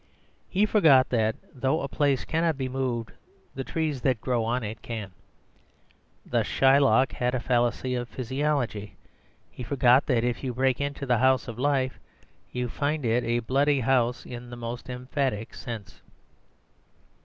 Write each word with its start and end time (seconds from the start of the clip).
He 0.49 0.65
forgot 0.65 1.09
that, 1.09 1.35
though 1.53 1.81
a 1.81 1.87
place 1.87 2.25
cannot 2.25 2.57
be 2.57 2.67
moved, 2.67 3.11
the 3.53 3.63
trees 3.63 4.01
that 4.01 4.19
grow 4.19 4.43
on 4.43 4.63
it 4.63 4.81
can. 4.81 5.11
Thus 6.25 6.47
Shylock 6.47 7.11
had 7.11 7.35
a 7.35 7.39
fallacy 7.39 7.93
of 7.93 8.09
physiology; 8.09 8.95
he 9.51 9.61
forgot 9.61 10.07
that, 10.07 10.23
if 10.23 10.43
you 10.43 10.55
break 10.55 10.81
into 10.81 11.05
the 11.05 11.19
house 11.19 11.47
of 11.47 11.59
life, 11.59 11.99
you 12.51 12.67
find 12.67 13.05
it 13.05 13.23
a 13.23 13.41
bloody 13.45 13.81
house 13.81 14.25
in 14.25 14.49
the 14.49 14.57
most 14.57 14.89
emphatic 14.89 15.53
sense. 15.53 16.01